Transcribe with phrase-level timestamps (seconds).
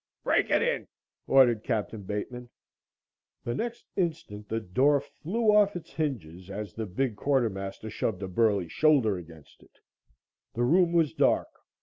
[0.23, 0.87] "Break it in!"
[1.27, 2.07] ordered Capt.
[2.07, 2.49] Bateman.
[3.43, 8.27] The next instant the door flew off its hinges as the big quartermaster shoved a
[8.27, 9.77] burly shoulder against it.
[10.55, 11.49] The room was dark.